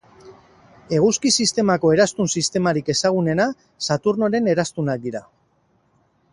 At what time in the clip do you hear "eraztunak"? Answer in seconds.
4.57-5.09